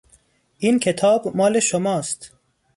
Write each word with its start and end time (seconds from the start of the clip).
این 0.57 0.79
کتاب 0.79 1.37
مال 1.37 1.59
شماست. 1.59 2.31